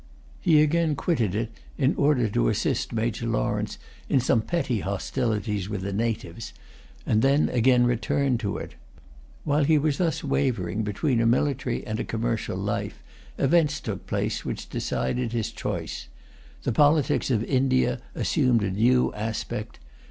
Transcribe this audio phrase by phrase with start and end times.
[0.39, 3.77] He again quitted it in order to assist Major Lawrence
[4.09, 6.53] in some petty hostilities with the natives,
[7.05, 8.73] and then again returned to it.
[9.43, 13.03] While he was thus wavering between a military and a commercial life,
[13.37, 16.07] events took place which decided his choice.
[16.63, 19.77] The politics of India assumed a new aspect.